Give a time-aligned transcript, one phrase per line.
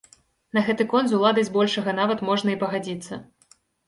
[0.57, 3.21] На гэты конт з уладай збольшага нават можна і пагадзіцца.